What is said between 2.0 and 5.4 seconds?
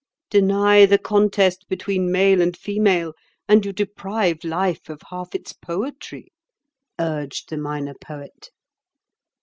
male and female, and you deprive life of half